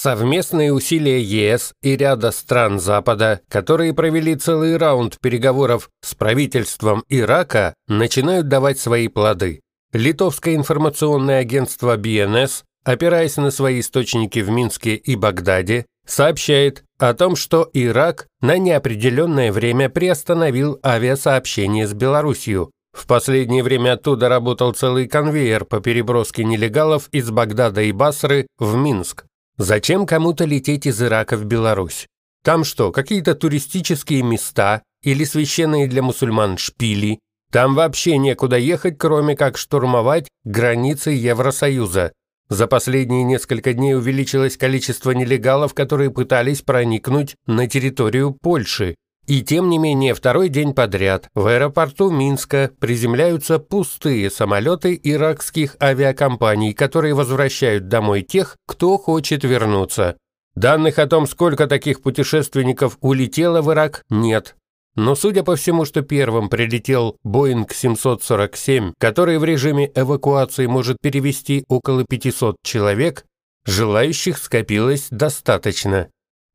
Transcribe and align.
Совместные 0.00 0.72
усилия 0.72 1.20
ЕС 1.20 1.72
и 1.82 1.96
ряда 1.96 2.30
стран 2.30 2.78
Запада, 2.78 3.40
которые 3.48 3.92
провели 3.92 4.36
целый 4.36 4.76
раунд 4.76 5.18
переговоров 5.20 5.90
с 6.02 6.14
правительством 6.14 7.02
Ирака, 7.08 7.74
начинают 7.88 8.46
давать 8.46 8.78
свои 8.78 9.08
плоды. 9.08 9.58
Литовское 9.92 10.54
информационное 10.54 11.40
агентство 11.40 11.96
БНС, 11.96 12.62
опираясь 12.84 13.38
на 13.38 13.50
свои 13.50 13.80
источники 13.80 14.38
в 14.38 14.50
Минске 14.50 14.94
и 14.94 15.16
Багдаде, 15.16 15.84
сообщает 16.06 16.84
о 17.00 17.12
том, 17.12 17.34
что 17.34 17.68
Ирак 17.72 18.28
на 18.40 18.56
неопределенное 18.56 19.50
время 19.50 19.88
приостановил 19.88 20.78
авиасообщение 20.84 21.88
с 21.88 21.92
Белоруссией. 21.92 22.68
В 22.92 23.04
последнее 23.08 23.64
время 23.64 23.94
оттуда 23.94 24.28
работал 24.28 24.74
целый 24.74 25.08
конвейер 25.08 25.64
по 25.64 25.80
переброске 25.80 26.44
нелегалов 26.44 27.08
из 27.10 27.32
Багдада 27.32 27.82
и 27.82 27.90
Басры 27.90 28.46
в 28.60 28.76
Минск. 28.76 29.24
Зачем 29.58 30.06
кому-то 30.06 30.44
лететь 30.44 30.86
из 30.86 31.02
Ирака 31.02 31.36
в 31.36 31.44
Беларусь? 31.44 32.06
Там 32.44 32.62
что, 32.62 32.92
какие-то 32.92 33.34
туристические 33.34 34.22
места 34.22 34.82
или 35.02 35.24
священные 35.24 35.88
для 35.88 36.00
мусульман 36.00 36.58
шпили? 36.58 37.18
Там 37.50 37.74
вообще 37.74 38.18
некуда 38.18 38.56
ехать, 38.56 38.98
кроме 38.98 39.34
как 39.34 39.58
штурмовать 39.58 40.28
границы 40.44 41.10
Евросоюза. 41.10 42.12
За 42.48 42.66
последние 42.68 43.24
несколько 43.24 43.72
дней 43.72 43.96
увеличилось 43.96 44.56
количество 44.56 45.10
нелегалов, 45.10 45.74
которые 45.74 46.10
пытались 46.10 46.62
проникнуть 46.62 47.34
на 47.46 47.66
территорию 47.66 48.36
Польши. 48.40 48.94
И 49.28 49.42
тем 49.42 49.68
не 49.68 49.76
менее, 49.76 50.14
второй 50.14 50.48
день 50.48 50.72
подряд 50.72 51.28
в 51.34 51.46
аэропорту 51.46 52.10
Минска 52.10 52.70
приземляются 52.80 53.58
пустые 53.58 54.30
самолеты 54.30 54.98
иракских 55.02 55.76
авиакомпаний, 55.82 56.72
которые 56.72 57.12
возвращают 57.12 57.88
домой 57.88 58.22
тех, 58.22 58.56
кто 58.66 58.96
хочет 58.96 59.44
вернуться. 59.44 60.16
Данных 60.54 60.98
о 60.98 61.06
том, 61.06 61.26
сколько 61.26 61.66
таких 61.66 62.00
путешественников 62.00 62.96
улетело 63.02 63.60
в 63.60 63.70
Ирак, 63.70 64.02
нет. 64.08 64.56
Но 64.96 65.14
судя 65.14 65.42
по 65.42 65.56
всему, 65.56 65.84
что 65.84 66.00
первым 66.00 66.48
прилетел 66.48 67.18
Boeing 67.22 67.70
747, 67.70 68.94
который 68.98 69.36
в 69.36 69.44
режиме 69.44 69.92
эвакуации 69.94 70.64
может 70.64 70.96
перевести 71.02 71.66
около 71.68 72.02
500 72.08 72.56
человек, 72.64 73.26
желающих 73.66 74.38
скопилось 74.38 75.08
достаточно. 75.10 76.08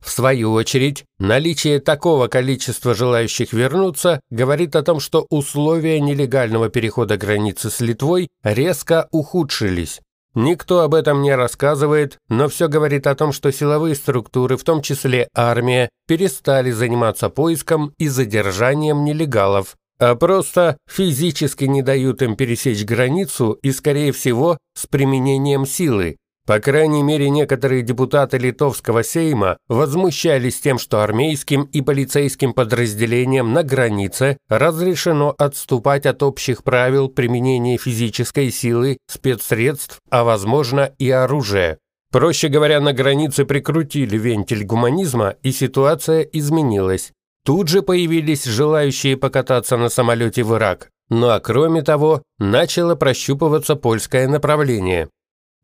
В 0.04 0.10
свою 0.10 0.52
очередь, 0.52 1.06
наличие 1.18 1.80
такого 1.80 2.28
количества 2.28 2.94
желающих 2.94 3.54
вернуться 3.54 4.20
говорит 4.30 4.76
о 4.76 4.84
том, 4.84 5.00
что 5.00 5.26
условия 5.30 6.02
нелегального 6.02 6.68
перехода 6.70 7.18
границы 7.18 7.70
с 7.70 7.80
Литвой 7.80 8.28
резко 8.44 9.08
ухудшились. 9.12 10.02
Никто 10.36 10.82
об 10.82 10.94
этом 10.94 11.22
не 11.22 11.34
рассказывает, 11.34 12.18
но 12.28 12.50
все 12.50 12.68
говорит 12.68 13.08
о 13.08 13.16
том, 13.16 13.32
что 13.32 13.52
силовые 13.52 13.96
структуры, 13.96 14.58
в 14.58 14.64
том 14.64 14.82
числе 14.82 15.30
армия, 15.34 15.90
перестали 16.08 16.72
заниматься 16.72 17.30
поиском 17.30 17.94
и 17.98 18.08
задержанием 18.08 19.06
нелегалов, 19.06 19.76
а 20.00 20.16
просто 20.16 20.78
физически 20.90 21.66
не 21.66 21.82
дают 21.82 22.22
им 22.24 22.36
пересечь 22.36 22.84
границу 22.84 23.54
и, 23.62 23.72
скорее 23.72 24.12
всего, 24.12 24.58
с 24.76 24.88
применением 24.88 25.66
силы, 25.66 26.18
по 26.46 26.60
крайней 26.60 27.04
мере, 27.04 27.30
некоторые 27.30 27.84
депутаты 27.84 28.38
Литовского 28.38 29.02
Сейма 29.04 29.58
возмущались 29.70 30.60
тем, 30.60 30.78
что 30.78 31.02
армейским 31.02 31.64
и 31.64 31.82
полицейским 31.82 32.54
подразделениям 32.54 33.54
на 33.54 33.64
границе 33.64 34.38
разрешено 34.50 35.34
отступать 35.38 36.06
от 36.06 36.22
общих 36.22 36.64
правил 36.64 37.08
применения 37.08 37.78
физической 37.78 38.52
силы, 38.52 38.98
спецсредств, 39.08 40.00
а 40.10 40.26
возможно 40.26 40.92
и 41.00 41.10
оружия. 41.10 41.78
Проще 42.12 42.50
говоря, 42.50 42.82
на 42.82 42.92
границе 42.92 43.46
прикрутили 43.46 44.18
вентиль 44.18 44.66
гуманизма, 44.66 45.36
и 45.44 45.52
ситуация 45.52 46.22
изменилась. 46.22 47.12
Тут 47.46 47.70
же 47.70 47.82
появились 47.82 48.44
желающие 48.44 49.16
покататься 49.16 49.78
на 49.78 49.90
самолете 49.90 50.44
в 50.44 50.54
Ирак. 50.56 50.90
Ну 51.10 51.30
а 51.30 51.40
кроме 51.40 51.82
того, 51.82 52.22
начало 52.38 52.96
прощупываться 52.96 53.76
польское 53.76 54.28
направление. 54.28 55.10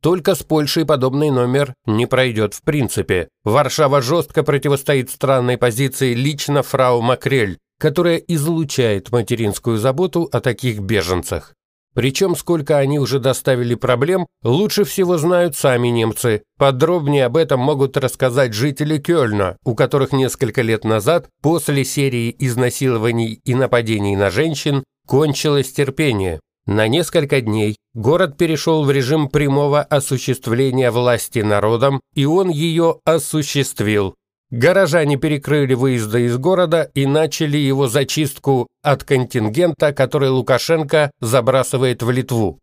Только 0.02 0.36
с 0.36 0.44
Польшей 0.44 0.86
подобный 0.86 1.30
номер 1.30 1.74
не 1.86 2.06
пройдет 2.06 2.54
в 2.54 2.62
принципе. 2.62 3.28
Варшава 3.44 4.02
жестко 4.02 4.44
противостоит 4.44 5.10
странной 5.10 5.58
позиции 5.58 6.14
лично 6.14 6.64
фрау 6.64 7.02
Макрель, 7.02 7.58
которая 7.80 8.18
излучает 8.18 9.12
материнскую 9.12 9.78
заботу 9.78 10.30
о 10.32 10.40
таких 10.40 10.80
беженцах. 10.80 11.54
Причем, 11.96 12.36
сколько 12.36 12.78
они 12.78 13.00
уже 13.00 13.20
доставили 13.20 13.76
проблем, 13.76 14.28
лучше 14.44 14.84
всего 14.84 15.18
знают 15.18 15.58
сами 15.58 15.88
немцы. 15.88 16.44
Подробнее 16.58 17.26
об 17.26 17.36
этом 17.36 17.60
могут 17.60 17.98
рассказать 17.98 18.54
жители 18.54 19.00
Кёльна, 19.00 19.58
у 19.66 19.76
которых 19.76 20.14
несколько 20.14 20.62
лет 20.62 20.86
назад, 20.86 21.28
после 21.42 21.84
серии 21.84 22.34
изнасилований 22.40 23.42
и 23.44 23.56
нападений 23.56 24.16
на 24.16 24.30
женщин, 24.30 24.84
кончилось 25.08 25.74
терпение. 25.74 26.40
На 26.70 26.88
несколько 26.88 27.42
дней 27.42 27.78
город 27.96 28.38
перешел 28.38 28.86
в 28.86 28.92
режим 28.92 29.28
прямого 29.28 29.82
осуществления 29.82 30.92
власти 30.92 31.40
народом, 31.40 32.00
и 32.14 32.26
он 32.26 32.50
ее 32.50 33.00
осуществил. 33.06 34.14
Горожане 34.52 35.18
перекрыли 35.18 35.74
выезды 35.74 36.28
из 36.28 36.38
города 36.38 36.92
и 36.94 37.08
начали 37.08 37.58
его 37.58 37.88
зачистку 37.88 38.68
от 38.84 39.04
контингента, 39.04 39.94
который 39.94 40.30
Лукашенко 40.30 41.10
забрасывает 41.20 42.04
в 42.04 42.12
Литву. 42.12 42.60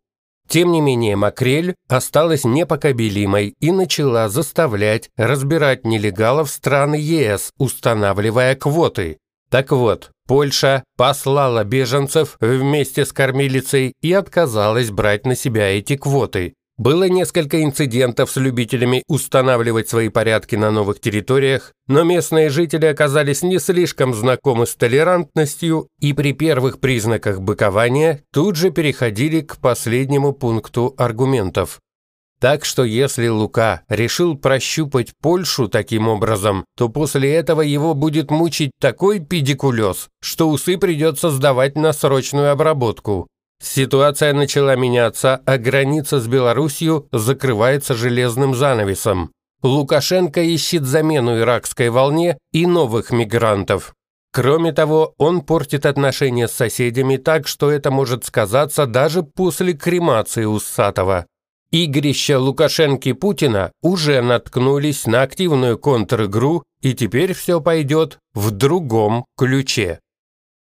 Тем 0.47 0.71
не 0.71 0.79
менее, 0.79 1.17
Макрель 1.17 1.75
осталась 1.89 2.45
непокобелимой 2.45 3.55
и 3.59 3.71
начала 3.71 4.29
заставлять 4.29 5.09
разбирать 5.17 5.83
нелегалов 5.83 6.49
страны 6.49 6.95
ЕС, 6.95 7.51
устанавливая 7.57 8.55
квоты. 8.55 9.17
Так 9.49 9.73
вот, 9.73 10.11
Польша 10.27 10.83
послала 10.97 11.63
беженцев 11.63 12.35
вместе 12.41 13.05
с 13.05 13.13
кормилицей 13.13 13.93
и 14.01 14.11
отказалась 14.11 14.91
брать 14.91 15.25
на 15.25 15.35
себя 15.35 15.69
эти 15.69 15.95
квоты. 15.95 16.53
Было 16.77 17.05
несколько 17.09 17.63
инцидентов 17.63 18.29
с 18.29 18.35
любителями 18.35 19.03
устанавливать 19.07 19.89
свои 19.89 20.09
порядки 20.09 20.55
на 20.55 20.69
новых 20.69 20.99
территориях, 20.99 21.71
но 21.87 22.03
местные 22.03 22.49
жители 22.49 22.85
оказались 22.85 23.41
не 23.41 23.57
слишком 23.57 24.13
знакомы 24.13 24.67
с 24.67 24.75
толерантностью 24.75 25.87
и 25.99 26.13
при 26.13 26.33
первых 26.33 26.79
признаках 26.79 27.41
быкования 27.41 28.21
тут 28.31 28.57
же 28.57 28.69
переходили 28.69 29.41
к 29.41 29.57
последнему 29.57 30.33
пункту 30.33 30.93
аргументов. 30.97 31.79
Так 32.39 32.65
что 32.65 32.83
если 32.83 33.27
Лука 33.27 33.81
решил 33.89 34.37
прощупать 34.37 35.13
Польшу 35.21 35.67
таким 35.67 36.07
образом, 36.07 36.65
то 36.77 36.87
после 36.87 37.33
этого 37.33 37.61
его 37.61 37.95
будет 37.95 38.29
мучить 38.29 38.71
такой 38.79 39.19
педикулез, 39.19 40.09
что 40.21 40.49
усы 40.49 40.77
придется 40.77 41.31
сдавать 41.31 41.75
на 41.75 41.93
срочную 41.93 42.51
обработку. 42.51 43.27
Ситуация 43.59 44.33
начала 44.33 44.75
меняться, 44.75 45.41
а 45.45 45.57
граница 45.57 46.19
с 46.19 46.27
Белоруссией 46.27 47.05
закрывается 47.11 47.95
железным 47.95 48.53
занавесом. 48.53 49.31
Лукашенко 49.63 50.41
ищет 50.41 50.83
замену 50.83 51.39
иракской 51.39 51.89
волне 51.89 52.37
и 52.51 52.67
новых 52.67 53.09
мигрантов. 53.09 53.93
Кроме 54.31 54.71
того, 54.71 55.15
он 55.17 55.41
портит 55.41 55.87
отношения 55.87 56.47
с 56.47 56.51
соседями 56.51 57.17
так, 57.17 57.47
что 57.47 57.71
это 57.71 57.89
может 57.89 58.23
сказаться 58.23 58.85
даже 58.85 59.23
после 59.23 59.73
кремации 59.73 60.45
Уссатова. 60.45 61.25
Игрища 61.71 62.39
Лукашенки 62.39 63.11
Путина 63.11 63.71
уже 63.81 64.21
наткнулись 64.21 65.05
на 65.05 65.23
активную 65.23 65.77
контр-игру, 65.77 66.63
и 66.81 66.93
теперь 66.93 67.33
все 67.33 67.59
пойдет 67.59 68.19
в 68.33 68.51
другом 68.51 69.25
ключе. 69.37 69.99